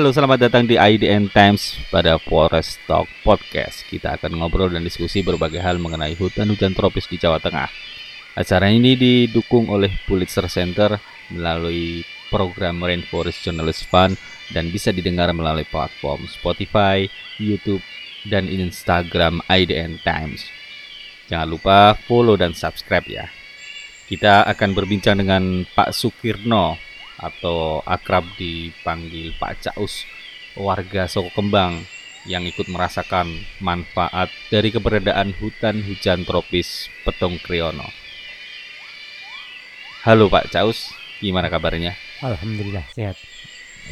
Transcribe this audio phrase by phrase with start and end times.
[0.00, 3.84] Halo, selamat datang di IDN Times pada Forest Talk Podcast.
[3.84, 7.68] Kita akan ngobrol dan diskusi berbagai hal mengenai hutan hujan tropis di Jawa Tengah.
[8.32, 10.96] Acara ini didukung oleh Pulitzer Center
[11.28, 12.00] melalui
[12.32, 14.16] program Rainforest Journalist Fund
[14.56, 17.04] dan bisa didengar melalui platform Spotify,
[17.36, 17.84] YouTube,
[18.24, 20.48] dan Instagram IDN Times.
[21.28, 23.28] Jangan lupa follow dan subscribe ya.
[24.08, 26.88] Kita akan berbincang dengan Pak Sukirno
[27.20, 30.08] atau akrab dipanggil Pak Caus,
[30.56, 31.84] warga Soko Kembang
[32.24, 37.86] yang ikut merasakan manfaat dari keberadaan hutan hujan tropis Petung Kriono.
[40.04, 41.92] Halo Pak Caus, gimana kabarnya?
[42.24, 43.20] Alhamdulillah sehat.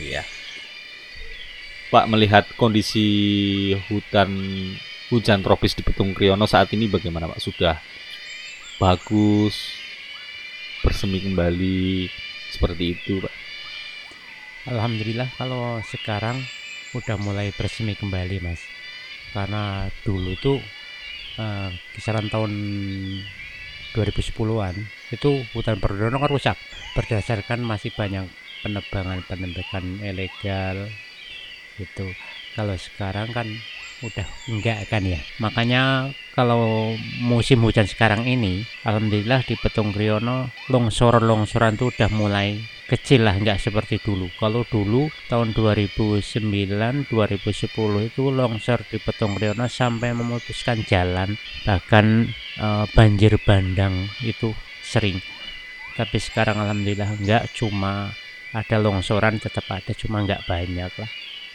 [0.01, 0.25] Iya.
[1.89, 4.29] Pak melihat kondisi hutan
[5.09, 7.41] hujan tropis di Petung Kriono saat ini bagaimana Pak?
[7.41, 7.81] Sudah
[8.77, 9.77] bagus,
[10.85, 12.13] bersemi kembali,
[12.53, 13.35] seperti itu Pak.
[14.69, 16.45] Alhamdulillah kalau sekarang
[16.93, 18.61] udah mulai bersemi kembali Mas.
[19.33, 20.59] Karena dulu tuh
[21.41, 22.53] uh, kisaran tahun
[23.93, 24.77] 2010-an
[25.13, 26.57] itu hutan Perdono kan rusak.
[26.97, 28.29] Berdasarkan masih banyak
[28.61, 30.91] penebangan-penebangan ilegal
[31.79, 32.11] itu
[32.59, 33.47] kalau sekarang kan
[34.03, 35.19] udah enggak kan ya?
[35.43, 43.27] Makanya kalau musim hujan sekarang ini alhamdulillah di Petung Kriono longsor-longsoran tuh udah mulai kecil
[43.27, 44.31] lah nggak seperti dulu.
[44.39, 51.35] Kalau dulu tahun 2009 2010 itu longsor di Petung Kriono sampai memutuskan jalan.
[51.67, 52.07] Bahkan
[52.57, 55.21] e, banjir bandang itu sering.
[55.99, 58.15] Tapi sekarang alhamdulillah nggak cuma
[58.55, 61.11] ada longsoran tetap ada cuma nggak banyak lah.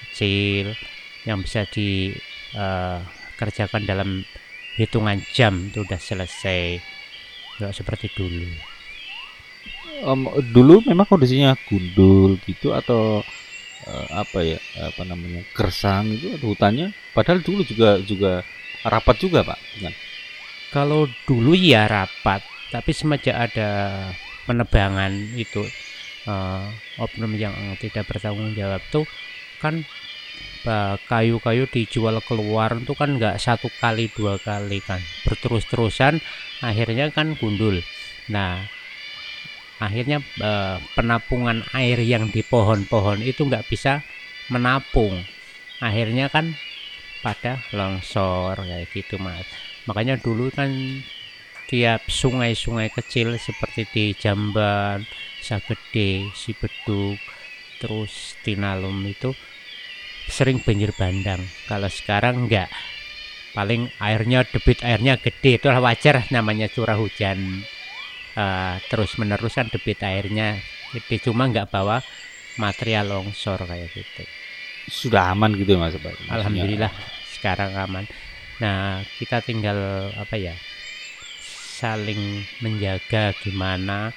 [0.06, 0.78] Kecil
[1.24, 2.14] yang bisa di
[2.58, 3.00] uh,
[3.38, 4.10] kerjakan dalam
[4.78, 6.82] hitungan jam itu udah selesai
[7.62, 8.50] nggak seperti dulu
[10.06, 13.22] um, dulu memang kondisinya gundul gitu atau
[13.86, 18.42] uh, apa ya apa namanya kersang itu atau hutannya padahal dulu juga juga
[18.84, 19.94] rapat juga pak kan?
[20.74, 22.42] kalau dulu ya rapat
[22.74, 23.70] tapi semenjak ada
[24.50, 25.62] penebangan itu
[26.26, 26.68] uh,
[27.00, 29.06] oknum yang tidak bertanggung jawab tuh
[29.62, 29.86] kan
[31.10, 35.00] kayu-kayu dijual keluar itu kan nggak satu kali dua kali kan.
[35.28, 36.24] Berterus-terusan
[36.64, 37.84] akhirnya kan gundul.
[38.32, 38.64] Nah
[39.84, 40.78] akhirnya eh,
[41.76, 44.00] air yang di pohon-pohon itu nggak bisa
[44.48, 45.24] menapung.
[45.84, 46.56] Akhirnya kan
[47.24, 49.48] pada longsor kayak gitu mas.
[49.88, 50.72] Makanya dulu kan
[51.68, 55.08] tiap sungai-sungai kecil seperti di Jamban,
[55.40, 57.20] Sagede, Sibeduk,
[57.80, 59.36] terus Tinalum itu
[60.28, 61.42] sering banjir bandang.
[61.68, 62.70] Kalau sekarang enggak.
[63.54, 65.62] Paling airnya debit airnya gede.
[65.62, 67.62] Itu wajar namanya curah hujan.
[68.34, 70.58] Uh, terus menerus kan debit airnya
[70.94, 71.22] gede.
[71.30, 72.02] Cuma enggak bawa
[72.58, 74.24] material longsor kayak gitu.
[74.90, 76.28] Sudah aman gitu mas Pak?
[76.28, 76.92] Alhamdulillah
[77.40, 78.06] sekarang aman.
[78.60, 80.56] Nah kita tinggal apa ya
[81.84, 84.14] saling menjaga gimana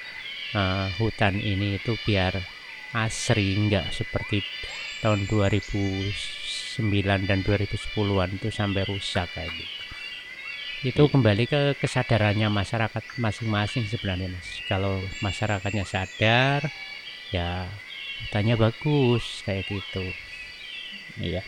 [0.55, 2.39] uh, hutan ini itu biar
[2.95, 4.39] asri enggak seperti
[5.01, 9.77] tahun 2009 dan 2010-an itu sampai rusak kayak gitu.
[10.85, 11.11] Itu iya.
[11.11, 14.61] kembali ke kesadarannya masyarakat masing-masing sebenarnya mas.
[14.69, 16.69] Kalau masyarakatnya sadar
[17.33, 17.65] ya
[18.25, 20.05] hutannya bagus kayak gitu.
[21.17, 21.41] Iya.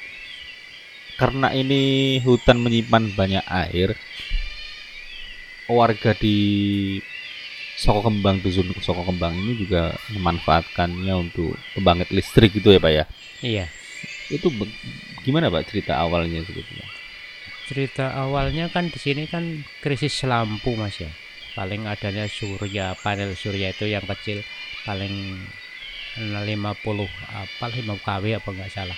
[1.19, 3.93] Karena ini hutan menyimpan banyak air
[5.69, 6.37] warga di
[7.79, 13.05] Soko Kembang dusun Soko Kembang ini juga memanfaatkannya untuk pembangkit listrik gitu ya Pak ya
[13.39, 13.65] Iya.
[14.27, 14.51] Itu
[15.23, 16.87] gimana Pak cerita awalnya sebetulnya?
[17.71, 21.09] Cerita awalnya kan di sini kan krisis lampu Mas ya.
[21.55, 24.43] Paling adanya surya, panel surya itu yang kecil
[24.83, 25.39] paling
[26.19, 26.51] 50
[27.31, 28.97] apa 5 kW apa enggak salah.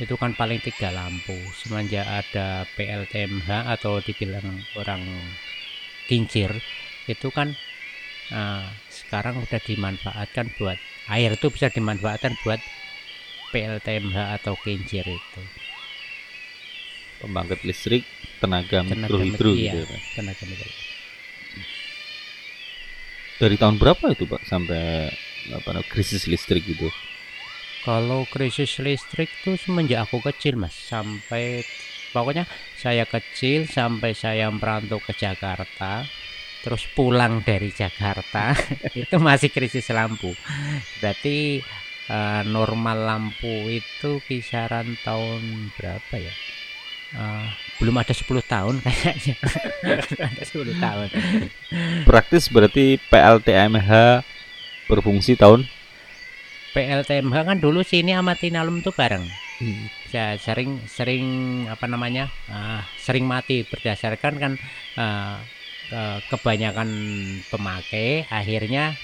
[0.00, 1.36] Itu kan paling tiga lampu.
[1.54, 5.02] Semenjak ada PLTMH atau dibilang orang
[6.08, 6.50] kincir
[7.04, 7.52] itu kan
[8.34, 10.78] uh, sekarang udah dimanfaatkan buat
[11.14, 12.58] air itu bisa dimanfaatkan buat
[13.54, 15.42] PLTMH atau kincir itu.
[17.22, 18.02] Pembangkit listrik
[18.42, 20.70] tenaga, tenaga mikrohidro iya, gitu ya tenaga mikro.
[23.34, 25.14] Dari tahun berapa itu pak sampai
[25.54, 26.90] apa krisis listrik gitu
[27.84, 30.72] kalau krisis listrik tuh semenjak aku kecil mas.
[30.72, 31.60] Sampai
[32.16, 32.48] pokoknya
[32.80, 36.08] saya kecil sampai saya merantau ke Jakarta
[36.64, 38.56] terus pulang dari Jakarta.
[38.96, 40.32] Itu masih krisis lampu.
[41.04, 41.60] Berarti
[42.08, 46.34] uh, normal lampu itu kisaran tahun berapa ya?
[47.14, 47.46] Uh,
[47.78, 49.36] belum ada 10 tahun kayaknya.
[50.18, 51.08] Ada 10 tahun.
[52.08, 53.92] Praktis berarti PLTMH
[54.88, 55.68] berfungsi tahun?
[56.74, 59.22] PLTMH kan dulu sini sama Tinalum tuh bareng.
[60.10, 61.26] Saya sering sering
[61.70, 63.62] apa namanya uh, sering mati.
[63.62, 64.52] Berdasarkan kan
[64.98, 65.38] uh,
[66.30, 66.88] kebanyakan
[67.52, 68.96] pemakai akhirnya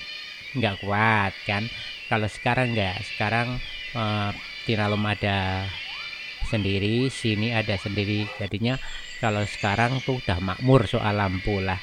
[0.56, 1.68] nggak kuat kan?
[2.10, 3.62] Kalau sekarang nggak sekarang
[3.94, 4.34] uh,
[4.66, 5.66] Tinalum ada
[6.46, 8.26] sendiri sini ada sendiri.
[8.38, 8.76] Jadinya
[9.22, 11.78] kalau sekarang tuh udah makmur soal lampu lah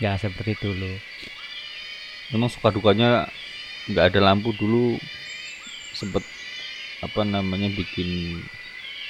[0.00, 0.92] nggak seperti dulu.
[2.34, 3.28] Memang suka dukanya
[3.86, 4.96] nggak ada lampu dulu
[5.92, 6.24] sempet
[7.02, 8.40] apa namanya bikin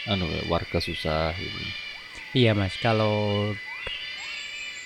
[0.09, 1.61] anu ya, warga susah gitu.
[2.33, 3.53] Iya mas, kalau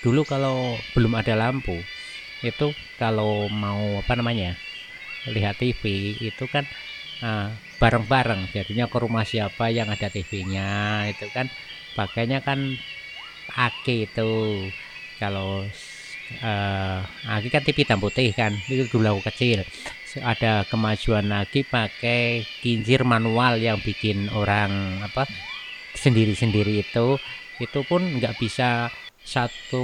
[0.06, 1.82] dulu kalau belum ada lampu
[2.46, 4.54] itu kalau mau apa namanya
[5.26, 6.62] lihat TV itu kan
[7.18, 8.40] bareng bareng-bareng.
[8.52, 11.50] Jadinya ke rumah siapa yang ada TV-nya itu kan
[11.98, 12.76] pakainya kan
[13.56, 14.32] aki itu.
[15.16, 15.64] Kalau
[16.44, 16.98] uh,
[17.32, 19.64] aki kan TV hitam putih kan itu dulu kecil.
[20.16, 25.28] Ada kemajuan lagi pakai kincir manual yang bikin orang apa
[25.92, 27.20] sendiri-sendiri itu
[27.60, 28.88] itu pun nggak bisa
[29.26, 29.82] satu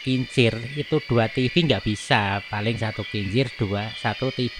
[0.00, 2.40] kincir itu dua TV nggak bisa.
[2.48, 4.58] Paling satu kincir dua satu TV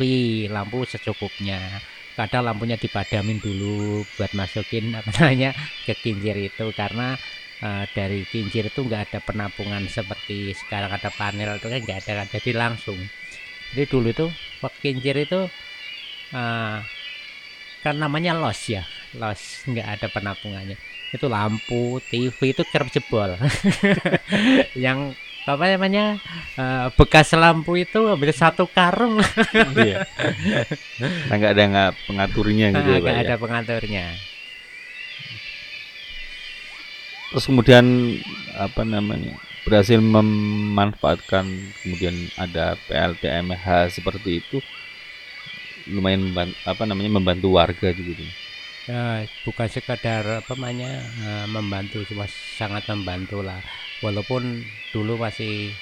[0.52, 1.80] lampu secukupnya.
[2.12, 5.56] Kadang lampunya dipadamin dulu buat masukin apa namanya
[5.88, 6.68] ke kincir itu.
[6.76, 7.16] Karena
[7.64, 12.28] uh, dari kincir itu nggak ada penampungan seperti sekarang ada panel itu kan nggak ada
[12.28, 13.00] jadi langsung.
[13.72, 14.26] Jadi dulu itu
[14.60, 15.48] pot kincir itu
[16.36, 16.78] uh,
[17.80, 18.84] kan namanya los ya.
[19.16, 23.38] Los nggak ada penampungannya itu lampu TV itu kerap jebol
[24.84, 25.14] yang
[25.46, 26.18] apa namanya
[26.58, 29.22] uh, bekas lampu itu hampir satu karung
[29.78, 30.02] iya.
[31.30, 33.38] nah nggak ada nggak pengaturnya gitu nah, ya nggak ada ya?
[33.38, 34.06] pengaturnya
[37.30, 37.86] terus kemudian
[38.58, 41.46] apa namanya berhasil memanfaatkan
[41.82, 44.58] kemudian ada PLTMH seperti itu
[45.86, 46.34] lumayan
[46.66, 48.26] apa namanya membantu warga juga
[48.86, 53.58] ya bukan sekadar apa namanya uh, membantu cuma sangat membantu lah.
[54.00, 54.62] Walaupun
[54.94, 55.74] dulu masih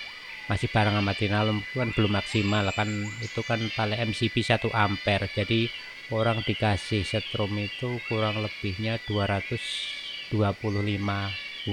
[0.44, 2.88] masih barang sama Tinalum kan belum maksimal kan
[3.20, 5.28] itu kan paling MCP 1 ampere.
[5.32, 5.68] Jadi
[6.12, 10.32] orang dikasih setrum itu kurang lebihnya 225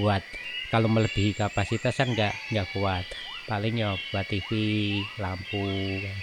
[0.00, 0.24] watt.
[0.72, 3.04] Kalau melebihi kapasitas kan nggak nggak kuat.
[3.44, 4.48] Paling ya buat TV
[5.20, 5.60] lampu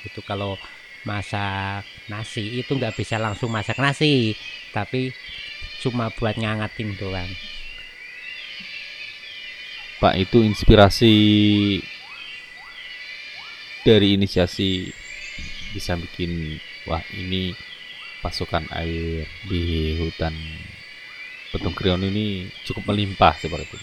[0.05, 0.25] gitu.
[0.25, 0.57] Kalau
[1.03, 2.59] masak nasi.
[2.59, 4.35] Itu nggak bisa langsung masak nasi
[4.73, 5.13] tapi
[5.79, 7.29] cuma buat ngangatin doang.
[9.99, 11.15] Pak itu inspirasi
[13.83, 14.87] dari inisiasi
[15.75, 16.55] bisa bikin
[16.87, 17.51] wah ini
[18.19, 20.35] pasukan air di hutan
[21.49, 23.77] Petung Krion ini cukup melimpah seperti itu.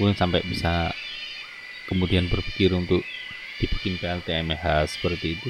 [0.00, 0.90] Pun sampai bisa
[1.90, 3.04] kemudian berpikir untuk
[3.58, 5.48] dibikin PLTMH seperti itu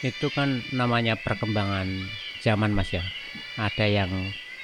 [0.00, 1.88] itu kan namanya perkembangan
[2.40, 3.04] zaman mas ya.
[3.60, 4.10] Ada yang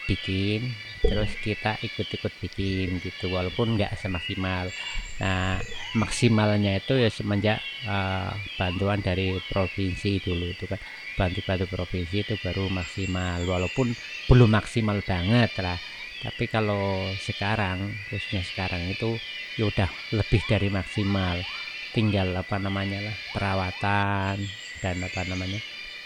[0.06, 0.72] bikin
[1.02, 4.72] terus kita ikut-ikut bikin gitu walaupun nggak semaksimal.
[5.20, 5.60] Nah
[5.92, 10.80] maksimalnya itu ya semenjak uh, bantuan dari provinsi dulu itu kan.
[11.16, 13.92] Bantu-bantu provinsi itu baru maksimal walaupun
[14.28, 15.76] belum maksimal banget lah.
[16.24, 19.20] Tapi kalau sekarang khususnya sekarang itu
[19.60, 21.44] ya udah lebih dari maksimal.
[21.92, 25.58] Tinggal apa namanya lah perawatan dan apa namanya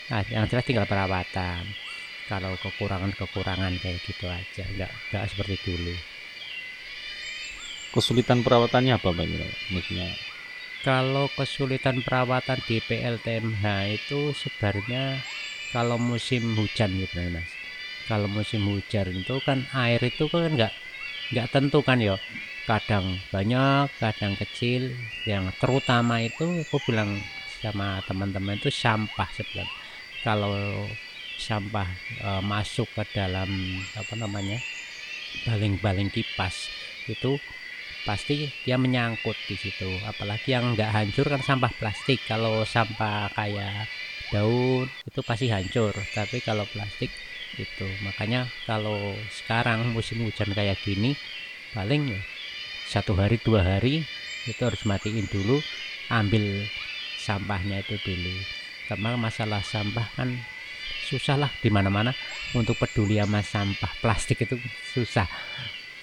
[0.09, 1.69] nah, yang jelas tinggal perawatan.
[2.25, 5.95] Kalau kekurangan-kekurangan kayak gitu aja nggak nggak seperti dulu.
[7.91, 9.27] Kesulitan perawatannya apa Pak
[9.75, 10.09] maksudnya?
[10.81, 15.21] Kalau kesulitan perawatan di PLTMH itu sebenarnya
[15.75, 17.51] kalau musim hujan gitu mas.
[18.09, 20.73] Kalau musim hujan itu kan air itu kan nggak
[21.35, 22.17] nggak tentu kan ya
[22.65, 24.95] kadang banyak kadang kecil.
[25.27, 27.19] Yang terutama itu aku bilang
[27.61, 29.73] sama teman-teman itu sampah sebenarnya
[30.25, 30.89] kalau
[31.41, 31.89] sampah
[32.21, 33.49] e, masuk ke dalam
[33.97, 34.61] apa namanya
[35.49, 36.69] baling-baling kipas
[37.09, 37.41] itu
[38.05, 39.89] pasti dia menyangkut di situ.
[40.09, 42.21] Apalagi yang nggak hancur kan sampah plastik.
[42.25, 43.89] Kalau sampah kayak
[44.33, 45.93] daun itu pasti hancur.
[46.13, 47.13] Tapi kalau plastik
[47.59, 51.19] gitu makanya kalau sekarang musim hujan kayak gini
[51.75, 52.15] paling
[52.87, 54.07] satu hari dua hari
[54.47, 55.59] itu harus matiin dulu
[56.11, 56.67] ambil
[57.31, 58.35] sampahnya itu dulu.
[58.91, 60.35] Karena masalah sampah kan
[61.07, 62.11] susah lah di mana-mana
[62.59, 64.59] untuk peduli sama sampah plastik itu
[64.91, 65.31] susah.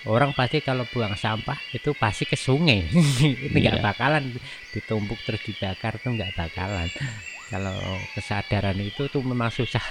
[0.07, 2.87] Orang pasti kalau buang sampah itu pasti ke sungai.
[3.51, 3.83] Itu nggak yeah.
[3.83, 4.39] bakalan.
[4.71, 6.87] Ditumpuk terus dibakar tuh nggak bakalan.
[7.51, 7.75] Kalau
[8.15, 9.83] kesadaran itu tuh memang susah.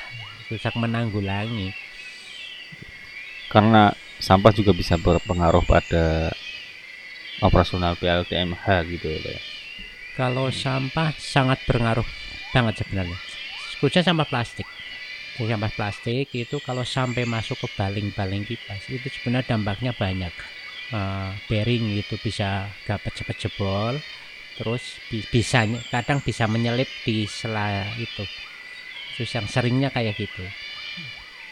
[0.49, 1.69] Susah menanggulangi.
[3.52, 6.33] Karena sampah juga bisa berpengaruh pada
[7.45, 9.37] operasional PLTMH gitu ya
[10.16, 12.08] kalau sampah sangat berpengaruh
[12.50, 13.18] banget sebenarnya.
[13.76, 14.64] Khususnya sampah plastik.
[15.37, 20.32] Jadi sampah plastik itu kalau sampai masuk ke baling-baling kipas itu sebenarnya dampaknya banyak.
[20.96, 24.00] Eh, bearing itu bisa dapat cepat jebol
[24.56, 28.25] terus bi- bisa kadang bisa menyelip di sela itu.
[29.20, 30.40] Terus yang seringnya kayak gitu.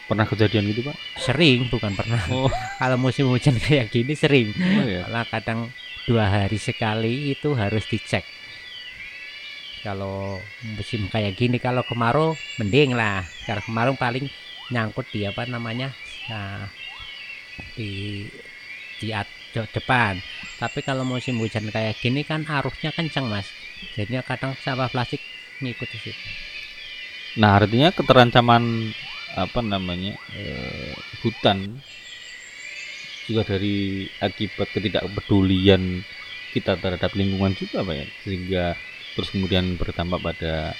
[0.09, 0.97] Pernah kejadian gitu, Pak?
[1.17, 2.21] sering bukan pernah.
[2.33, 2.49] Oh,
[2.81, 4.53] kalau musim hujan kayak gini sering.
[4.57, 5.05] Oh ya.
[5.05, 5.69] malah kadang
[6.09, 8.25] dua hari sekali itu harus dicek
[9.85, 13.29] kalau musim kayak gini kalau kemarau mending lah.
[13.45, 14.25] Kalau kemarau paling
[14.73, 15.93] nyangkut di apa namanya
[16.25, 16.65] nah,
[17.77, 18.25] di
[18.97, 19.07] di
[19.53, 20.13] depan.
[20.57, 23.53] Tapi kalau musim hujan kayak gini kan arusnya kencang mas.
[23.93, 25.21] Jadinya kadang sampah plastik
[25.61, 26.27] ngikut di situ.
[27.37, 28.95] Nah, artinya keterancaman
[29.35, 31.59] apa namanya eh, hutan
[33.27, 35.81] juga dari akibat ketidakpedulian
[36.55, 38.05] kita terhadap lingkungan juga, Pak ya.
[38.23, 38.63] Sehingga
[39.15, 40.75] terus kemudian berdampak pada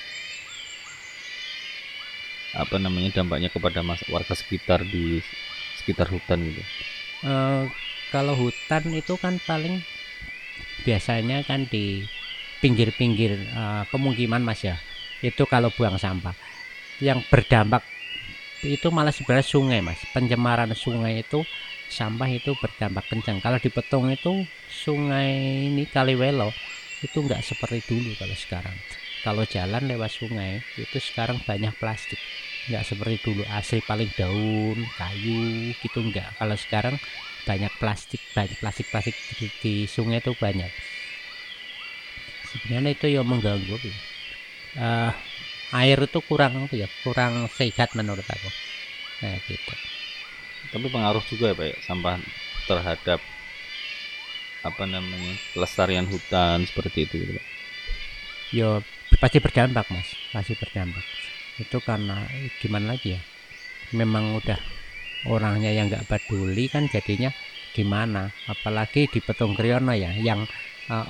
[2.56, 5.20] apa namanya dampaknya kepada mas warga sekitar di
[5.80, 6.63] sekitar hutan gitu.
[7.27, 7.63] Eh,
[8.12, 9.84] kalau hutan itu kan paling
[10.88, 12.08] biasanya kan di
[12.63, 14.80] pinggir-pinggir eh, pemukiman mas ya.
[15.20, 16.36] Itu kalau buang sampah.
[17.04, 17.84] Yang berdampak
[18.63, 20.00] itu malah sebenarnya sungai mas.
[20.15, 21.44] Pencemaran sungai itu
[21.92, 23.44] sampah itu berdampak kencang.
[23.44, 26.56] Kalau di Petung itu sungai ini Kaliwelo
[27.06, 28.78] itu nggak seperti dulu kalau sekarang.
[29.25, 32.20] Kalau jalan lewat sungai itu sekarang banyak plastik.
[32.70, 33.42] Nggak seperti dulu.
[33.50, 36.96] Asli paling daun kayu gitu enggak kalau sekarang
[37.48, 40.72] banyak plastik banyak plastik plastik di, di sungai itu banyak.
[42.52, 43.75] Sebenarnya itu yang mengganggu
[44.88, 45.12] Eh,
[45.82, 48.50] air itu kurang ya kurang sehat menurut aku.
[49.22, 49.74] Nah gitu.
[50.74, 52.16] Tapi pengaruh juga ya, Pak ya, sampah
[52.70, 53.20] terhadap
[54.66, 57.46] apa namanya kelestarian hutan seperti itu gitu, Pak.
[58.50, 58.70] yo
[59.22, 60.10] pasti berdampak mas.
[60.34, 61.06] Pasti berdampak.
[61.62, 62.26] Itu karena
[62.60, 63.22] gimana lagi ya
[63.94, 64.58] memang udah
[65.30, 67.30] orangnya yang nggak peduli kan jadinya
[67.78, 68.34] gimana.
[68.50, 70.50] Apalagi di Petung Kriyono ya yang
[70.90, 71.08] eh,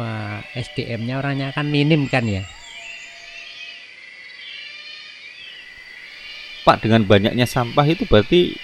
[0.00, 2.42] eh, SDM-nya orangnya kan minim kan ya.
[6.66, 8.58] Pak dengan banyaknya sampah itu berarti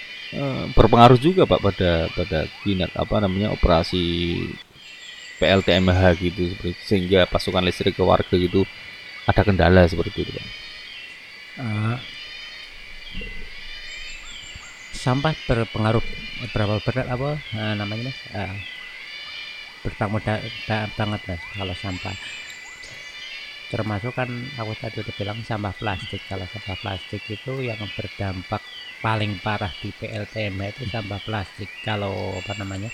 [0.73, 4.37] berpengaruh juga Pak pada pada kinerja apa namanya operasi
[5.37, 6.55] PLTMH gitu
[6.87, 8.65] sehingga pasokan listrik ke warga gitu
[9.29, 10.47] ada kendala seperti itu Pak.
[11.53, 11.97] Eh,
[14.97, 16.05] sampah berpengaruh
[16.55, 18.19] berapa berat apa eh, namanya mas?
[18.33, 18.55] Eh,
[19.85, 20.23] bertanggung
[20.97, 22.15] banget mas kalau sampah
[23.73, 26.21] termasuk kan aku tadi udah bilang sampah plastik.
[26.31, 28.63] Kalau sampah plastik itu yang berdampak
[29.05, 31.69] paling parah di PLTM itu sampah plastik.
[31.87, 32.89] Kalau apa namanya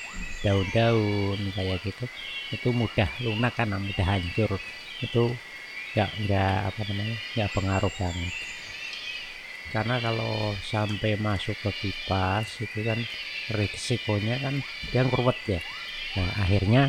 [0.44, 2.04] daun-daun kayak gitu
[2.54, 4.50] itu mudah lunak karena mudah hancur.
[5.04, 5.18] Itu
[5.92, 8.34] nggak nggak apa namanya nggak pengaruh banget.
[9.72, 10.32] Karena kalau
[10.72, 13.00] sampai masuk ke kipas itu kan
[13.58, 14.54] risikonya kan
[14.90, 15.60] dia ruwet ya.
[16.16, 16.80] Nah akhirnya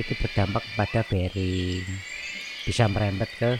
[0.00, 1.86] itu berdampak pada bearing
[2.68, 3.56] bisa merembet ke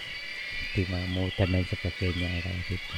[0.77, 2.97] dinamo dan lain sebagainya kayak gitu.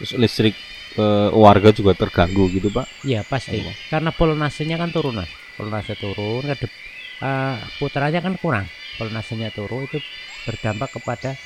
[0.00, 0.54] Terus listrik
[0.96, 2.88] eh, warga juga terganggu gitu Pak.
[3.04, 3.60] ya pasti.
[3.60, 3.76] Allah.
[3.92, 5.28] karena polonasenya kan turun mas.
[5.60, 6.80] Polonase turun ke dep-
[7.20, 8.66] eh, putarannya kan kurang.
[8.96, 10.00] Polonasenya turun itu
[10.48, 11.36] berdampak kepada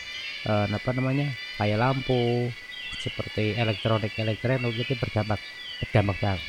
[0.46, 2.46] eh, apa namanya kayak lampu
[3.02, 5.42] seperti elektronik elektronik itu berdampak
[5.82, 6.46] berdampak banget.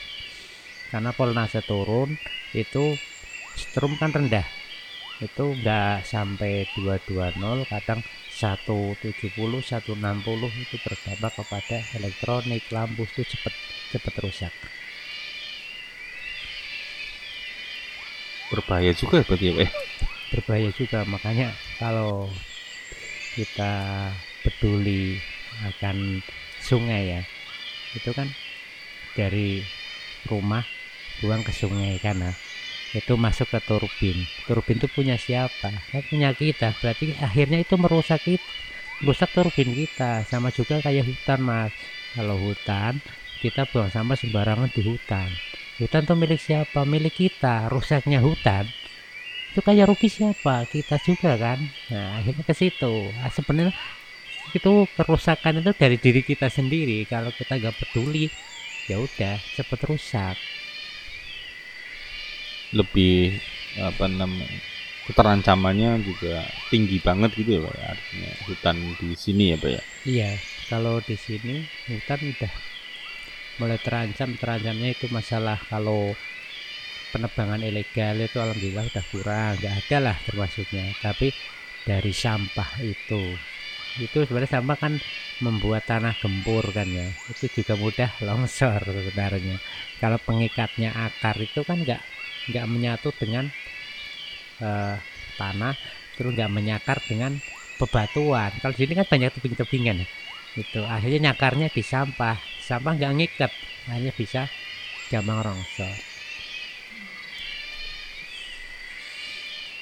[0.93, 2.13] Karena polonase turun
[2.53, 2.93] itu
[3.57, 4.60] strum kan rendah
[5.21, 13.53] itu enggak sampai 220 kadang 170 160 itu berdampak kepada elektronik lampu itu cepet
[13.93, 14.53] cepet rusak
[18.51, 19.69] Berbahaya juga ya berarti ya ya?
[20.31, 21.47] berbahaya juga makanya
[21.79, 22.31] kalau
[23.35, 23.73] kita
[24.43, 25.19] peduli
[25.69, 26.19] akan
[26.59, 27.21] sungai ya
[27.95, 28.27] itu kan
[29.15, 29.59] dari
[30.25, 30.63] rumah
[31.19, 32.35] buang ke sungai kan nah.
[32.91, 35.71] Itu masuk ke turbin turbin itu punya siapa?
[35.91, 36.75] Kan punya kita.
[36.79, 38.43] Berarti akhirnya itu merusak kita
[39.01, 40.23] merusak turbin kita.
[40.29, 41.73] Sama juga kayak hutan mas.
[42.13, 43.01] Kalau hutan
[43.41, 45.29] kita buang sampah sembarangan di hutan.
[45.81, 46.85] Hutan itu milik siapa?
[46.85, 47.67] Milik kita.
[47.73, 48.69] Rusaknya hutan.
[49.51, 50.69] Itu kayak rugi siapa?
[50.69, 51.59] Kita juga kan?
[51.89, 53.09] Nah akhirnya ke situ.
[53.19, 53.73] Ah, sebenarnya
[54.53, 57.03] itu kerusakan itu dari diri kita sendiri.
[57.09, 58.29] Kalau kita nggak peduli
[58.89, 60.35] ya udah cepet rusak
[62.79, 63.13] Lebih
[63.87, 64.59] apa namanya
[65.07, 66.33] keterancamannya juga
[66.71, 67.75] tinggi banget gitu ya Pak.
[67.79, 69.81] ya, Artinya hutan di sini ya Pak ya.
[70.11, 70.31] iya
[70.69, 71.51] kalau di sini
[71.89, 72.53] hutan udah
[73.59, 76.01] mulai terancam terancamnya itu masalah kalau
[77.13, 81.27] penebangan ilegal itu alhamdulillah udah kurang nggak ada lah termasuknya tapi
[81.89, 83.23] dari sampah itu
[84.05, 84.93] itu sebenarnya sampah kan
[85.45, 89.55] membuat tanah gempur kan ya itu juga mudah longsor sebenarnya
[90.01, 92.01] kalau pengikatnya akar itu kan nggak
[92.49, 93.45] nggak menyatu dengan
[94.63, 94.95] uh,
[95.37, 95.75] tanah
[96.17, 97.37] terus nggak menyakar dengan
[97.77, 98.53] bebatuan.
[98.61, 100.07] Kalau di sini kan banyak tebing-tebingan ya.
[100.57, 102.37] Itu akhirnya nyakarnya di sampah.
[102.61, 103.51] Sampah nggak ngikat
[103.89, 104.47] hanya bisa
[105.09, 106.11] gampang longsor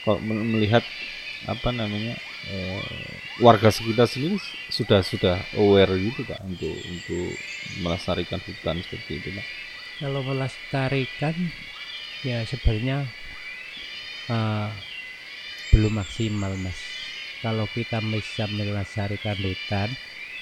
[0.09, 0.83] kalau melihat
[1.47, 2.19] apa namanya
[2.51, 2.83] uh,
[3.39, 4.35] warga sekitar sendiri
[4.67, 7.31] sudah sudah aware gitu pak untuk untuk
[7.79, 9.45] melestarikan hutan seperti itu pak?
[10.03, 11.35] Kalau melestarikan
[12.25, 13.07] ya sebenarnya
[14.27, 14.69] uh,
[15.71, 16.79] belum maksimal mas.
[17.39, 19.89] Kalau kita bisa melestarikan hutan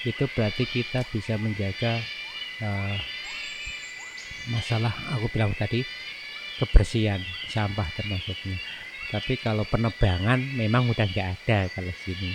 [0.02, 2.02] itu berarti kita bisa menjaga
[2.62, 2.98] uh,
[4.50, 5.84] masalah aku bilang tadi
[6.58, 8.58] kebersihan sampah termasuknya.
[9.08, 12.34] Tapi kalau penebangan memang udah nggak ada kalau sini.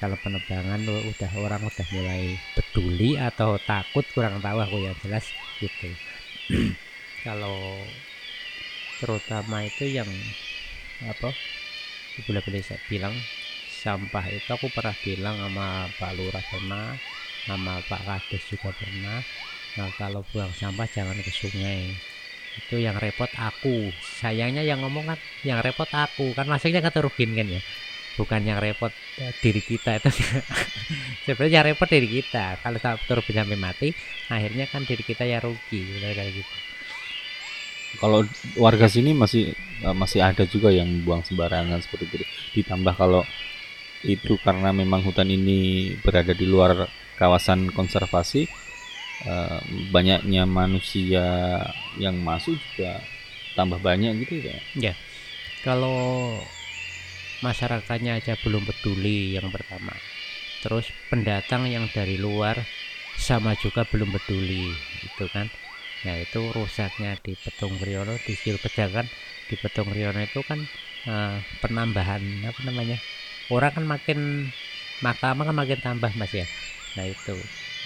[0.00, 2.24] Kalau penebangan udah orang udah mulai
[2.56, 5.28] peduli atau takut kurang tahu aku yang jelas
[5.60, 5.88] gitu.
[7.26, 7.84] Kalau
[9.00, 10.08] terutama itu yang
[11.08, 11.32] apa
[12.28, 13.16] boleh boleh saya bilang
[13.80, 16.92] sampah itu aku pernah bilang sama Pak Lurah pernah
[17.48, 19.24] sama Pak Kades juga pernah
[19.78, 21.94] nah kalau buang sampah jangan ke sungai.
[22.58, 23.94] Itu yang repot aku.
[24.02, 26.34] Sayangnya yang ngomong kan yang repot aku.
[26.34, 27.62] Kan maksudnya kata Rugin kan ya.
[28.18, 30.10] Bukan yang repot ya, diri kita itu.
[31.30, 32.58] Sebenarnya repot diri kita.
[32.58, 33.88] Kalau terus sampai mati
[34.26, 35.80] akhirnya kan diri kita ya rugi.
[36.02, 36.69] Kayak gitu
[37.98, 38.22] kalau
[38.54, 39.50] warga sini masih
[39.82, 42.26] eh, masih ada juga yang buang sembarangan seperti itu.
[42.60, 43.26] Ditambah kalau
[44.06, 46.88] itu karena memang hutan ini berada di luar
[47.20, 48.48] kawasan konservasi
[49.28, 49.60] uh,
[49.92, 51.60] banyaknya manusia
[52.00, 53.04] yang masuk juga
[53.52, 54.94] tambah banyak gitu ya ya.
[55.60, 56.40] Kalau
[57.44, 59.92] masyarakatnya aja belum peduli yang pertama.
[60.64, 62.56] Terus pendatang yang dari luar
[63.20, 64.72] sama juga belum peduli
[65.04, 65.52] itu kan
[66.06, 69.06] ya itu rusaknya di Petung Riono di Sil Pejagan
[69.48, 70.60] di Petung Riono itu kan
[71.10, 72.96] uh, penambahan apa namanya
[73.52, 74.18] orang kan makin
[75.06, 76.46] makam kan makin tambah mas ya.
[76.96, 77.36] Nah itu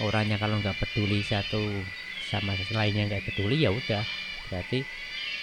[0.05, 1.87] orangnya kalau nggak peduli satu
[2.19, 4.03] sama lainnya nggak peduli ya udah.
[4.47, 4.79] Berarti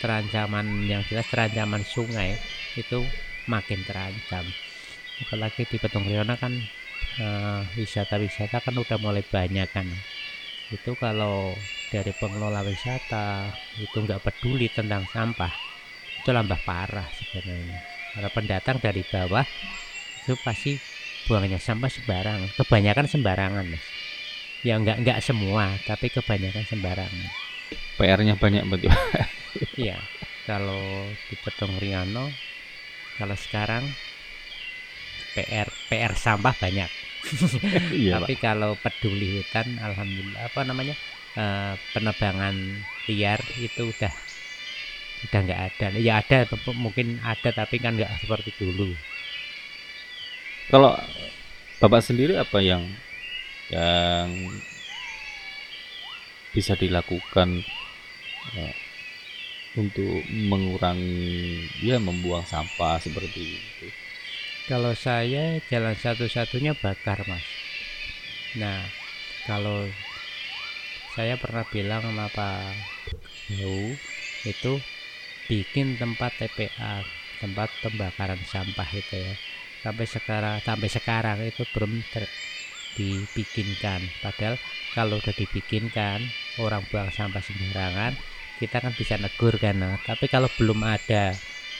[0.00, 2.30] terancaman yang jelas terancaman sungai
[2.78, 2.98] itu
[3.48, 4.44] makin terancam.
[5.22, 6.52] Apalagi di Petung Riona kan
[7.20, 9.88] eh, wisata-wisata kan udah mulai banyak kan
[10.72, 11.52] itu kalau
[11.92, 15.52] dari pengelola wisata itu nggak peduli tentang sampah
[16.24, 17.78] itu lambah parah sebenarnya.
[18.16, 19.44] Kalau pendatang dari bawah
[20.24, 20.72] itu pasti
[21.28, 23.85] buangnya sampah sembarangan kebanyakan sembarangan mas.
[24.64, 27.28] Ya nggak nggak semua tapi kebanyakan sembarangan.
[28.00, 28.88] PR-nya banyak betul
[29.82, 30.00] iya.
[30.48, 32.32] Kalau di Petong Riano
[33.20, 33.85] kalau sekarang
[35.37, 37.02] PR PR sampah banyak
[37.94, 38.42] iya, tapi Pak.
[38.42, 40.94] kalau peduli hutan alhamdulillah apa namanya
[41.38, 42.54] uh, penebangan
[43.06, 44.12] liar itu udah
[45.30, 45.87] udah nggak ada.
[46.02, 48.90] Ya ada mungkin ada tapi kan nggak seperti dulu.
[50.70, 50.98] Kalau
[51.78, 52.82] bapak sendiri apa yang
[53.70, 54.28] yang
[56.52, 57.64] bisa dilakukan
[58.58, 58.74] uh,
[59.78, 63.88] untuk mengurangi ya membuang sampah seperti itu
[64.70, 67.42] kalau saya jalan satu-satunya bakar mas.
[68.59, 68.87] Nah
[69.48, 69.88] kalau
[71.18, 72.72] saya pernah bilang sama Pak
[73.53, 73.92] Bau
[74.46, 74.72] itu
[75.51, 77.05] bikin tempat TPA
[77.42, 79.35] tempat pembakaran sampah itu ya.
[79.83, 82.31] Sampai sekarang sampai sekarang itu belum ter,
[82.94, 84.07] dibikinkan.
[84.22, 84.57] Padahal
[84.94, 86.22] kalau udah dibikinkan
[86.61, 88.14] orang buang sampah sembarangan
[88.61, 91.35] kita kan bisa negur kan tapi kalau belum ada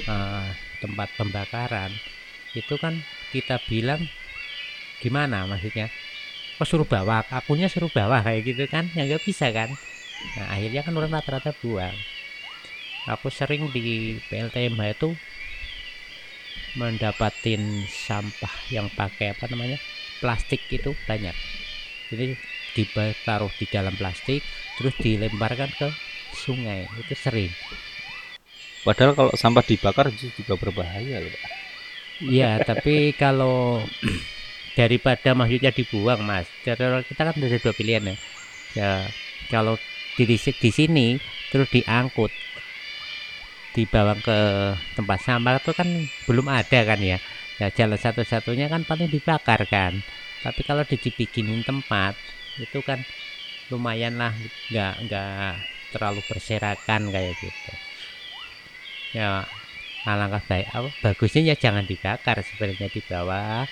[0.09, 0.51] uh,
[0.83, 1.95] tempat pembakaran
[2.53, 3.01] itu kan
[3.33, 4.05] kita bilang
[5.01, 5.89] gimana maksudnya?
[6.61, 8.93] Kok suruh bawa akunya suruh bawa kayak gitu kan.
[8.93, 9.73] Ya nggak bisa kan.
[10.39, 11.97] Nah akhirnya kan orang rata-rata buang.
[13.11, 15.11] Aku sering di PLTMH itu
[16.79, 19.81] mendapatin sampah yang pakai apa namanya
[20.23, 21.35] plastik itu banyak.
[22.13, 22.37] Jadi
[22.73, 24.45] ditaruh di dalam plastik
[24.79, 25.89] terus dilemparkan ke
[26.37, 26.87] sungai.
[27.01, 27.51] Itu sering.
[28.87, 31.62] Padahal kalau sampah dibakar juga berbahaya loh
[32.31, 33.53] iya tapi kalau
[34.79, 38.17] daripada maksudnya dibuang mas kita kan ada dua pilihan ya.
[38.79, 38.91] Ya
[39.53, 39.75] kalau
[40.17, 42.33] di, di sini terus diangkut
[43.73, 44.37] dibawa ke
[44.97, 45.89] tempat sampah itu kan
[46.29, 47.19] belum ada kan ya.
[47.61, 49.93] Ya jalan satu-satunya kan paling dibakar kan.
[50.45, 52.15] Tapi kalau dibikinin tempat
[52.61, 52.99] itu kan
[53.73, 54.33] lumayan lah
[54.71, 55.29] nggak nggak
[55.93, 57.73] terlalu berserakan kayak gitu.
[59.13, 59.47] Ya
[60.03, 63.65] alangkah baik apa bagusnya ya jangan dibakar sebenarnya di bawah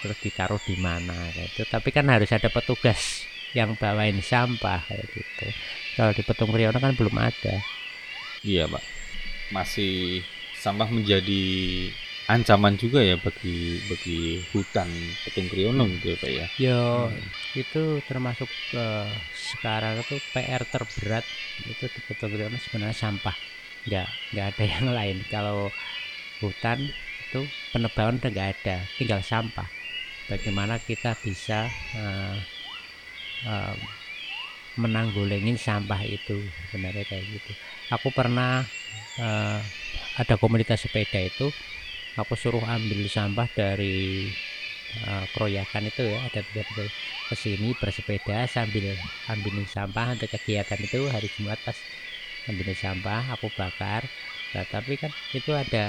[0.00, 5.06] terus ditaruh di mana kayak itu tapi kan harus ada petugas yang bawain sampah kayak
[5.12, 5.46] gitu
[5.94, 7.54] kalau di Petung Priyono kan belum ada
[8.44, 8.84] Iya, Pak.
[9.48, 10.20] Masih
[10.52, 11.42] sampah menjadi
[12.24, 14.20] ancaman juga ya bagi bagi
[14.52, 14.88] hutan
[15.24, 16.46] Petung Kriyono gitu ya, Pak ya.
[16.58, 16.80] yo
[17.12, 17.20] Hmm.
[17.54, 21.24] itu termasuk eh, sekarang itu PR terberat
[21.64, 23.36] itu di Petung Priyono sebenarnya sampah
[23.88, 25.18] nggak nggak ada yang lain.
[25.30, 25.68] Kalau
[26.42, 26.78] hutan
[27.28, 27.40] itu
[27.72, 29.68] penebangan udah nggak ada tinggal sampah.
[30.30, 32.36] Bagaimana kita bisa eh,
[33.46, 33.74] eh,
[34.74, 37.52] menanggulengin sampah itu sebenarnya kayak gitu.
[37.94, 38.66] Aku pernah
[39.20, 39.60] eh,
[40.18, 41.50] ada komunitas sepeda itu
[42.18, 44.26] aku suruh ambil sampah dari
[45.06, 46.62] eh, keroyakan itu ya ada tiga
[47.30, 48.94] ke sini bersepeda sambil
[49.30, 51.78] ambilin sampah untuk kegiatan itu hari Jumat pas
[52.48, 54.02] ambilin sampah aku bakar
[54.54, 55.84] nah, tapi kan itu ada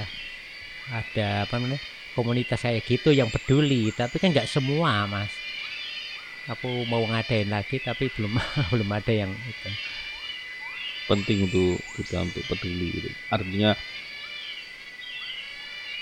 [1.01, 1.81] ada apa namanya
[2.17, 5.33] komunitas kayak gitu yang peduli tapi kan nggak semua mas
[6.51, 8.33] aku mau ngadain lagi tapi belum
[8.71, 9.69] belum ada yang itu
[11.05, 13.09] Penting untuk kita untuk peduli gitu.
[13.29, 13.77] Artinya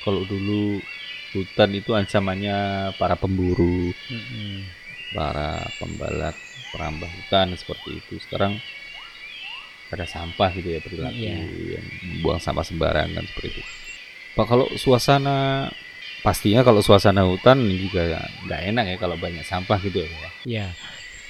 [0.04, 0.84] kalau dulu
[1.34, 2.58] hutan itu ancamannya
[3.00, 4.64] para pemburu, Mm-mm.
[5.16, 6.36] para pembalap,
[6.74, 8.16] perambah hutan seperti itu.
[8.20, 8.60] Sekarang
[9.94, 11.46] ada sampah gitu ya perilaku Iya.
[11.78, 11.86] yang
[12.20, 13.62] buang sampah sembarangan seperti itu.
[14.34, 15.70] Pak kalau suasana
[16.22, 20.10] pastinya kalau suasana hutan juga nggak enak ya kalau banyak sampah gitu ya.
[20.44, 20.68] Ya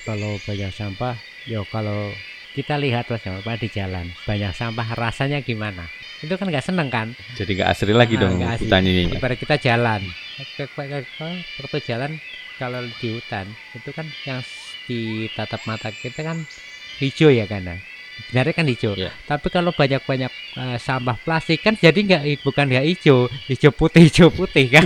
[0.04, 2.12] kalau banyak sampah yo kalau
[2.54, 5.90] kita lihat mas Pak di jalan banyak sampah rasanya gimana
[6.22, 9.18] itu kan nggak seneng kan Jadi nggak asri lagi Ah, dong hutannya ini.
[9.18, 10.02] Ibarat kita jalan
[11.60, 12.12] waktu jalan
[12.62, 14.40] kalau di hutan itu kan yang
[14.86, 15.00] di
[15.34, 16.46] tatap mata kita kan
[17.02, 17.80] hijau ya kan nah.
[18.14, 18.94] Sebenarnya kan hijau.
[18.94, 19.12] Iya.
[19.26, 24.30] tapi kalau banyak-banyak eh, sampah plastik kan jadi nggak bukan nggak hijau hijau putih hijau
[24.30, 24.86] putih kan?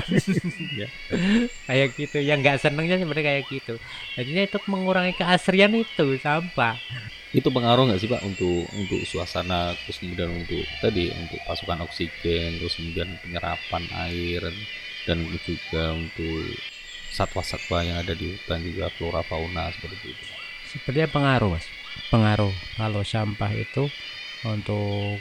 [0.76, 0.88] Iya.
[1.68, 3.74] kayak gitu yang nggak senengnya sebenarnya kayak gitu.
[4.16, 6.80] Jadinya itu mengurangi keasrian itu sampah.
[7.36, 12.60] Itu pengaruh nggak sih pak untuk untuk suasana terus kemudian untuk tadi untuk pasukan oksigen
[12.64, 14.48] terus kemudian penyerapan air
[15.04, 16.56] dan juga untuk
[17.12, 20.26] satwa-satwa yang ada di hutan juga flora fauna seperti itu?
[20.68, 21.68] Sebenarnya pengaruh mas
[22.10, 23.90] pengaruh kalau sampah itu
[24.46, 25.20] untuk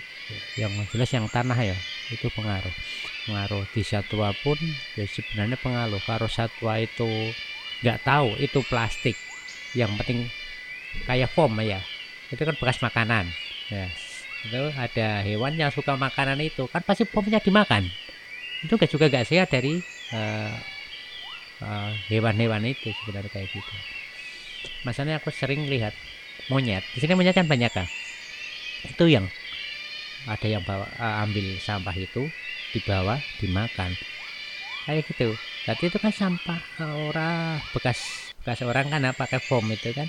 [0.59, 1.77] yang jelas yang tanah ya
[2.11, 2.75] itu pengaruh.
[3.27, 4.59] Pengaruh di satwa pun
[4.95, 5.99] ya sebenarnya pengaruh.
[6.03, 7.35] Kalau satwa itu
[7.83, 9.17] nggak tahu itu plastik
[9.77, 10.25] yang penting
[11.05, 11.83] kayak foam ya
[12.33, 13.25] itu kan bekas makanan.
[13.71, 13.87] Ya
[14.47, 17.91] itu ada hewan yang suka makanan itu kan pasti foamnya dimakan.
[18.63, 19.83] Itu juga nggak sehat dari
[20.15, 20.55] eh,
[21.63, 23.75] eh, hewan-hewan itu sebenarnya kayak gitu.
[24.87, 25.95] Masalahnya aku sering lihat
[26.49, 26.83] monyet.
[26.95, 27.87] Di sini monyet kan banyak kan
[28.87, 29.27] itu yang
[30.27, 32.31] ada yang bawa eh, ambil sampah itu
[32.75, 33.95] dibawa dimakan.
[34.87, 35.35] Kayak gitu.
[35.67, 40.07] Berarti itu kan sampah orang bekas bekas orang kan pakai foam itu kan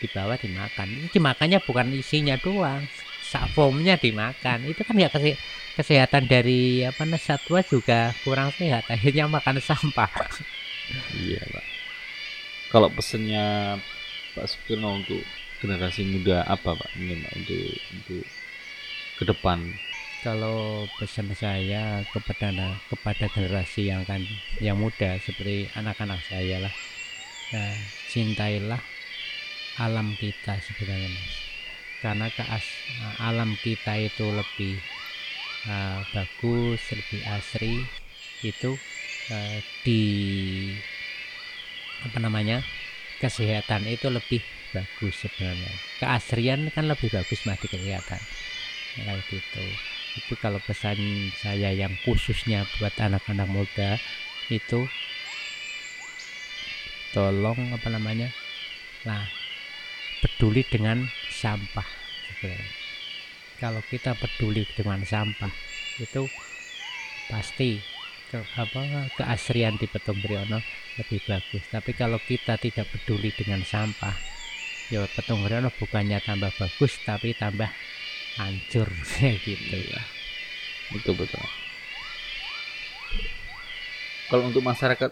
[0.00, 0.88] dibawa dimakan.
[0.88, 2.84] Ini dimakannya bukan isinya doang
[3.24, 4.68] sak foamnya dimakan.
[4.68, 5.40] Itu kan ya kese-
[5.76, 10.08] kesehatan dari apa namanya satwa juga kurang sehat akhirnya makan sampah.
[11.16, 11.64] Iya pak.
[12.72, 13.78] Kalau pesennya
[14.34, 15.22] Pak Sukirno untuk
[15.62, 17.62] generasi muda apa pak Pak, untuk
[17.94, 18.24] untuk
[19.18, 19.58] ke depan?
[20.24, 22.48] Kalau pesan saya kepada
[22.88, 24.24] kepada generasi yang kan
[24.58, 26.74] yang muda seperti anak-anak saya lah.
[27.52, 27.76] Ya,
[28.08, 28.80] cintailah
[29.78, 31.32] alam kita sebenarnya mas.
[32.00, 32.64] Karena keas
[33.20, 34.80] alam kita itu lebih
[35.68, 37.84] uh, bagus lebih asri
[38.44, 38.76] itu
[39.32, 40.02] uh, di
[42.04, 42.60] apa namanya
[43.20, 44.40] kesehatan itu lebih
[44.74, 45.70] bagus sebenarnya.
[46.02, 48.18] Keasrian kan lebih bagus mas di kesehatan
[48.98, 49.64] kayak gitu.
[50.18, 50.98] Itu kalau pesan
[51.38, 53.98] saya yang khususnya buat anak-anak muda
[54.50, 54.86] itu
[57.14, 58.28] tolong apa namanya
[59.06, 59.22] nah
[60.18, 61.86] peduli dengan sampah
[62.28, 62.72] sebenarnya.
[63.62, 65.52] kalau kita peduli dengan sampah
[66.02, 66.26] itu
[67.30, 67.78] pasti
[68.28, 70.58] ke, apa keasrian di Petung Briono
[70.98, 71.64] lebih bagus.
[71.70, 74.33] Tapi kalau kita tidak peduli dengan sampah
[74.92, 77.68] ya Petung Briono bukannya tambah bagus tapi tambah
[78.36, 78.88] hancur
[79.46, 79.76] gitu.
[79.76, 80.02] Iya.
[80.92, 81.44] betul betul.
[84.28, 85.10] Kalau untuk masyarakat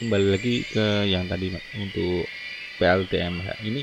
[0.00, 2.26] kembali lagi ke yang tadi untuk
[2.80, 3.82] PLTMH ini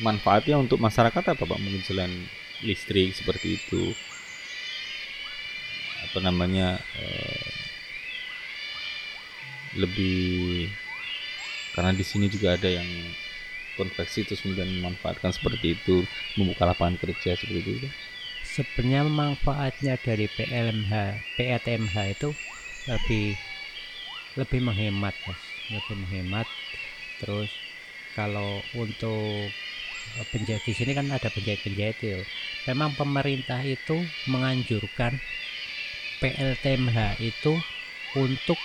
[0.00, 2.12] manfaatnya untuk masyarakat apa pak mungkin selain
[2.64, 3.92] listrik seperti itu?
[6.08, 7.50] Apa namanya eh,
[9.76, 10.68] lebih
[11.72, 12.84] karena di sini juga ada yang
[13.78, 15.96] konveksi terus kemudian memanfaatkan seperti itu
[16.38, 17.88] membuka lapangan kerja seperti itu
[18.42, 20.94] sebenarnya manfaatnya dari PLMH
[21.38, 22.28] PATMH itu
[22.90, 23.26] lebih
[24.36, 25.42] lebih menghemat mas.
[25.72, 26.46] Lebih menghemat.
[27.20, 27.50] Terus
[28.16, 29.52] kalau untuk
[30.32, 32.22] penjahit di sini kan ada penjahit-penjahit itu.
[32.68, 35.18] Memang pemerintah itu menganjurkan
[36.22, 37.52] PLTMH itu
[38.14, 38.58] untuk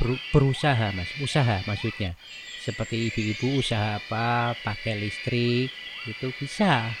[0.00, 1.10] ber- berusaha mas.
[1.20, 2.16] Usaha maksudnya
[2.64, 5.68] seperti ibu-ibu usaha apa pakai listrik
[6.08, 6.96] itu bisa.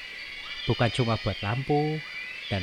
[0.68, 1.96] Bukan cuma buat lampu
[2.52, 2.60] dan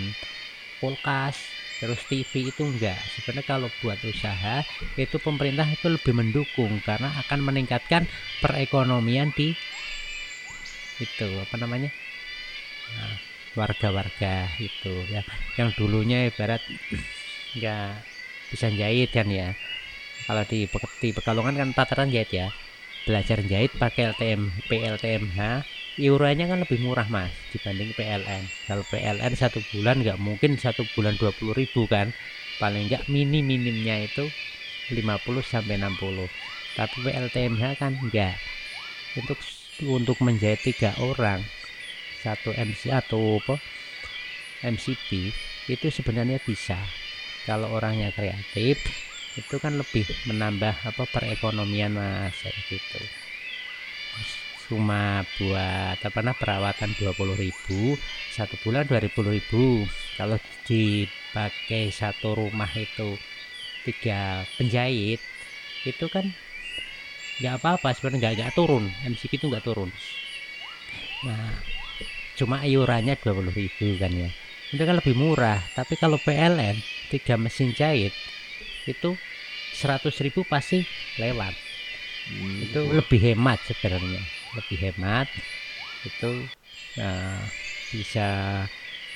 [0.78, 1.38] kulkas
[1.82, 2.98] terus TV itu enggak.
[3.18, 4.62] Sebenarnya kalau buat usaha
[4.94, 8.06] itu pemerintah itu lebih mendukung karena akan meningkatkan
[8.38, 9.58] perekonomian di
[11.02, 11.90] itu apa namanya?
[12.94, 13.18] Nah,
[13.58, 15.26] warga-warga itu ya.
[15.58, 16.62] Yang dulunya ibarat
[17.58, 17.98] nggak
[18.54, 19.58] bisa jahit kan ya.
[20.30, 20.70] Kalau di,
[21.02, 22.54] di Pekalongan kan tataran jahit ya
[23.04, 25.40] belajar jahit pakai LTM PLTMH
[26.00, 31.18] iurannya kan lebih murah mas dibanding PLN kalau PLN satu bulan nggak mungkin satu bulan
[31.18, 32.14] 20.000 kan?
[32.62, 34.30] Paling nggak mini minimnya itu
[34.94, 36.30] 50 sampai 60
[36.78, 37.94] tapi PLTMH kan?
[37.98, 38.38] Enggak
[39.18, 39.38] untuk
[39.82, 41.42] untuk menjahit tiga orang
[42.22, 43.58] satu MC atau apa
[44.62, 45.34] MCP
[45.74, 46.78] itu sebenarnya bisa.
[47.50, 48.78] Kalau orangnya kreatif
[49.40, 53.02] itu kan lebih menambah apa perekonomian mas kayak gitu.
[54.68, 57.96] Cuma buat apa nah perawatan 20.000
[58.32, 63.16] satu bulan 20.000 kalau dipakai satu rumah itu
[63.84, 65.20] tiga penjahit
[65.84, 66.24] itu kan
[67.42, 69.90] nggak apa-apa sebenarnya nggak nggak turun MCP itu nggak turun.
[71.28, 71.56] Nah
[72.36, 74.30] cuma iurannya 20.000 kan ya.
[74.72, 76.80] Itu kan lebih murah tapi kalau PLN
[77.12, 78.16] tiga mesin jahit
[78.88, 79.18] itu
[79.78, 80.86] 100.000 pasti
[81.18, 81.54] lewat.
[82.32, 84.22] Hmm, itu lebih hemat sebenarnya
[84.56, 85.28] lebih hemat.
[86.06, 86.46] Itu
[87.00, 87.42] eh,
[87.94, 88.28] bisa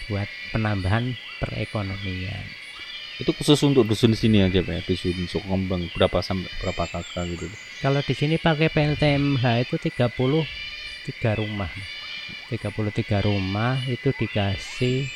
[0.08, 2.46] buat penambahan perekonomian.
[3.16, 4.82] Itu khusus untuk dusun sini aja pak ya?
[4.84, 7.48] Dusun Sukembang berapa sampai berapa kakak gitu?
[7.80, 11.72] Kalau di sini pakai PLTMH itu 33 rumah.
[12.52, 15.08] 33 rumah itu dikasih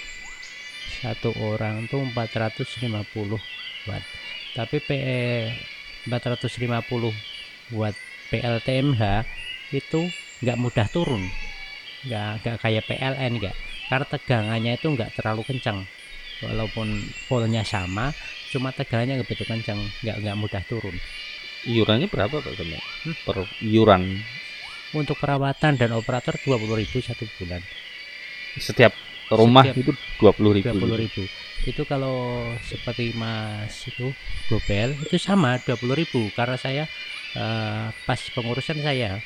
[1.03, 3.37] satu orang tuh 450
[3.87, 4.03] watt
[4.53, 5.51] tapi PE
[6.07, 7.13] 450
[7.69, 7.93] buat
[8.29, 9.03] PLTMH
[9.71, 10.09] itu
[10.41, 11.21] nggak mudah turun.
[12.05, 13.55] Nggak nggak kayak PLN nggak.
[13.89, 15.85] Karena tegangannya itu nggak terlalu kencang.
[16.39, 16.87] Walaupun
[17.27, 18.15] voltnya sama
[18.49, 19.79] cuma tegangannya nggak begitu kencang.
[20.01, 20.95] Nggak nggak mudah turun.
[21.67, 22.79] Iurannya berapa pak Sama?
[23.03, 23.15] Hmm?
[23.27, 24.23] per iuran?
[24.89, 27.61] Untuk perawatan dan operator 20.000 satu bulan.
[28.57, 28.95] Setiap
[29.29, 30.73] rumah Setiap- itu dua puluh ribu.
[30.73, 34.15] 20.000 itu kalau seperti mas itu
[34.47, 36.83] Gobel itu sama 20.000 karena saya
[37.35, 39.19] eh, pas pengurusan saya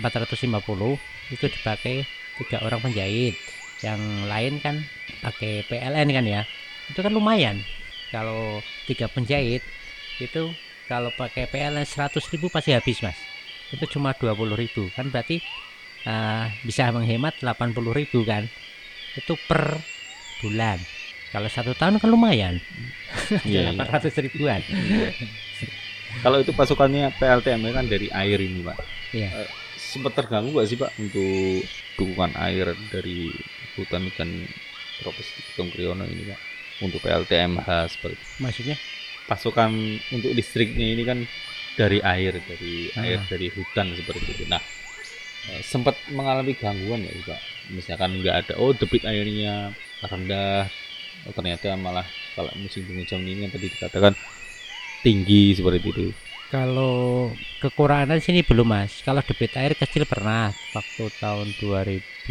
[0.00, 1.00] 450
[1.32, 2.04] itu dipakai
[2.40, 3.36] tiga orang penjahit.
[3.80, 4.76] Yang lain kan
[5.24, 6.42] pakai PLN kan ya.
[6.92, 7.64] Itu kan lumayan.
[8.12, 9.64] Kalau tiga penjahit
[10.20, 10.52] itu
[10.90, 12.20] kalau pakai PLN 100.000
[12.52, 13.16] pasti habis mas.
[13.72, 15.40] Itu cuma 20.000 kan berarti
[16.04, 18.44] eh, bisa menghemat 80.000 kan.
[19.16, 19.80] Itu per
[20.40, 20.99] bulan
[21.30, 22.58] kalau satu tahun kan lumayan.
[23.46, 23.78] Iya, iya.
[23.78, 24.58] 800 ribuan.
[26.22, 28.78] Kalau itu pasukannya PLTM kan dari air ini pak.
[29.10, 29.28] Iya.
[29.34, 31.62] Eh, sempat terganggu nggak sih pak untuk
[31.94, 33.30] dukungan air dari
[33.74, 34.46] hutan-hutan
[34.98, 36.38] tropis Gunung Kriono ini pak?
[36.82, 38.76] Untuk PLTMH seperti maksudnya?
[39.26, 39.70] Pasukan
[40.10, 41.18] untuk listriknya ini kan
[41.74, 43.06] dari air dari Ah.
[43.06, 44.44] air dari hutan seperti itu.
[44.50, 44.62] Nah
[45.50, 47.40] eh, sempat mengalami gangguan ya pak?
[47.70, 49.70] Misalkan nggak ada oh debit airnya
[50.02, 50.66] rendah
[51.26, 52.06] oh, ternyata malah
[52.36, 54.14] kalau musim penghujan ini yang tadi dikatakan
[55.04, 56.06] tinggi seperti itu.
[56.50, 57.30] Kalau
[57.62, 59.06] kekurangan sini belum mas.
[59.06, 62.26] Kalau debit air kecil pernah waktu tahun 2019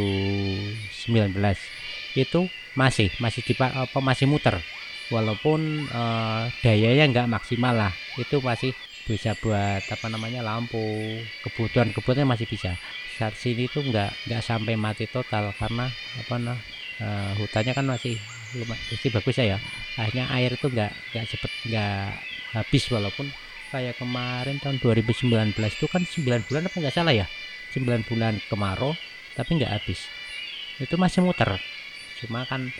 [2.19, 2.41] itu
[2.75, 4.59] masih masih di apa masih muter.
[5.09, 7.93] Walaupun eh, dayanya nggak maksimal lah.
[8.19, 8.75] Itu masih
[9.07, 10.83] bisa buat apa namanya lampu.
[11.47, 12.75] Kebutuhan kebutuhan masih bisa.
[13.15, 15.87] Saat sini tuh nggak nggak sampai mati total karena
[16.19, 16.59] apa nah
[16.99, 18.19] eh, hutannya kan masih
[18.55, 19.57] lumayan masih bagus ya, ya.
[19.99, 22.03] Akhirnya air itu nggak nggak cepet nggak
[22.57, 23.27] habis walaupun
[23.69, 27.27] kayak kemarin tahun 2019 itu kan 9 bulan apa nggak salah ya?
[27.77, 28.97] 9 bulan kemarau
[29.37, 30.09] tapi nggak habis.
[30.81, 31.61] Itu masih muter.
[32.23, 32.71] Cuma kan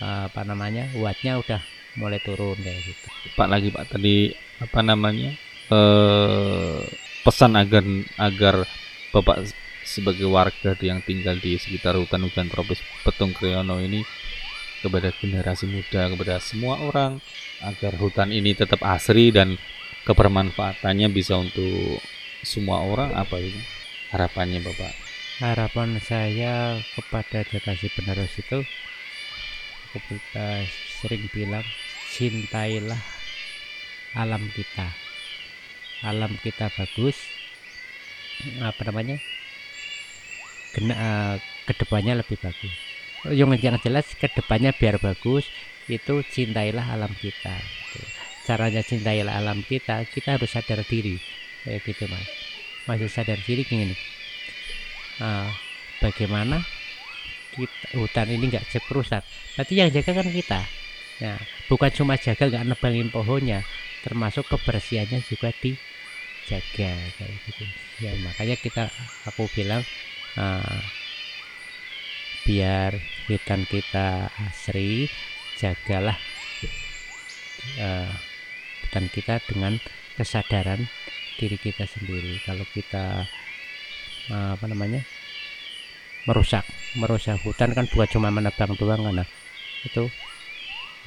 [0.00, 1.60] eh, apa namanya wattnya udah
[2.00, 3.06] mulai turun kayak gitu.
[3.36, 5.36] Pak lagi Pak tadi apa namanya
[5.68, 6.80] eh
[7.22, 7.84] pesan agar
[8.18, 8.56] agar
[9.12, 9.44] Bapak
[9.84, 14.00] sebagai warga yang tinggal di sekitar hutan hujan tropis Petung Kriono ini
[14.82, 17.22] kepada generasi muda kepada semua orang
[17.62, 19.54] agar hutan ini tetap asri dan
[20.02, 22.02] kebermanfaatannya bisa untuk
[22.42, 23.60] semua orang apa itu?
[24.10, 24.92] Harapannya Bapak?
[25.38, 28.58] Harapan saya kepada generasi penerus itu
[30.36, 30.62] uh,
[31.00, 31.64] sering bilang
[32.10, 32.98] cintailah
[34.18, 34.90] alam kita.
[36.02, 37.16] Alam kita bagus.
[38.58, 39.16] Apa namanya?
[40.76, 42.91] Uh, ke depannya lebih bagus
[43.30, 45.46] yang jelas ke depannya biar bagus
[45.86, 47.54] itu cintailah alam kita
[48.42, 51.18] caranya cintailah alam kita kita harus sadar diri.
[51.62, 52.26] Kayak gitu mas.
[52.90, 53.94] Masih sadar diri gini
[55.22, 55.46] uh,
[56.02, 56.66] bagaimana
[57.54, 59.22] kita, hutan ini nggak rusak
[59.54, 60.60] berarti yang jaga kan kita.
[61.22, 61.38] Ya
[61.70, 63.62] bukan cuma jaga nggak nebangin pohonnya.
[64.02, 67.64] Termasuk kebersihannya juga dijaga kayak gitu.
[68.02, 68.90] Ya makanya kita
[69.30, 69.86] aku bilang
[70.34, 70.78] uh,
[72.42, 72.98] biar
[73.30, 75.06] hutan kita asri
[75.58, 76.18] jagalah
[77.78, 78.10] uh,
[78.82, 79.78] hutan kita dengan
[80.18, 80.90] kesadaran
[81.38, 82.42] diri kita sendiri.
[82.42, 83.26] Kalau kita
[84.30, 85.06] uh, apa namanya
[86.26, 86.62] merusak
[86.98, 89.28] merusak hutan kan bukan cuma menebang doang kan nah.
[89.82, 90.06] itu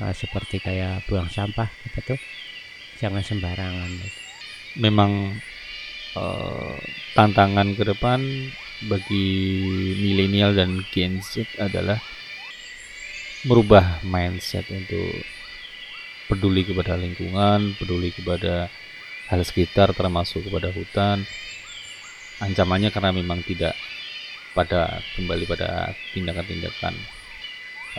[0.04, 2.20] uh, seperti kayak buang sampah apa tuh?
[3.00, 3.92] Jangan sembarangan.
[4.80, 5.36] Memang
[6.16, 6.76] uh,
[7.16, 8.20] tantangan ke depan
[8.84, 9.28] bagi
[10.04, 12.02] milenial dan Gen Z adalah
[13.48, 15.24] merubah mindset untuk
[16.26, 18.68] peduli kepada lingkungan, peduli kepada
[19.32, 21.24] hal sekitar termasuk kepada hutan.
[22.44, 23.78] Ancamannya karena memang tidak
[24.52, 26.96] pada kembali pada tindakan-tindakan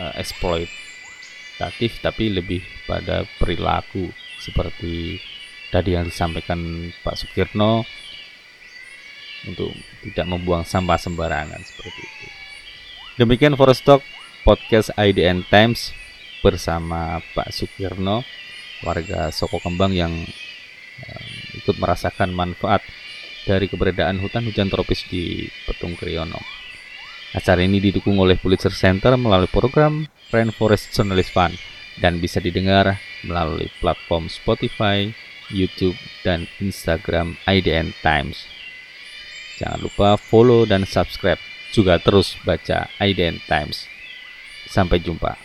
[0.01, 5.21] uh, eksploitatif tapi lebih pada perilaku seperti
[5.69, 7.85] tadi yang disampaikan Pak Sukirno
[9.45, 12.27] untuk tidak membuang sampah sembarangan seperti itu.
[13.21, 14.01] Demikian Forest Talk
[14.41, 15.93] podcast IDN Times
[16.41, 18.23] bersama Pak Sukirno,
[18.85, 20.13] warga Soko Kembang yang
[21.03, 22.81] um, ikut merasakan manfaat
[23.43, 26.39] dari keberadaan hutan hujan tropis di Petung Kriyono.
[27.35, 31.55] Acara ini didukung oleh Pulitzer Center melalui program Rainforest Journalist Fund
[31.99, 32.95] dan bisa didengar
[33.25, 35.09] melalui platform Spotify,
[35.51, 38.56] YouTube, dan Instagram IDN Times.
[39.57, 41.41] Jangan lupa follow dan subscribe.
[41.73, 43.89] Juga terus baca IDN Times.
[44.69, 45.35] Sampai jumpa.